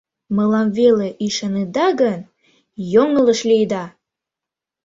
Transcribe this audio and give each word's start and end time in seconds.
Мылам 0.35 0.67
веле 0.79 1.07
ӱшанеда 1.25 1.87
гын, 2.01 2.19
йоҥылыш 2.93 3.39
лийыда! 3.49 3.85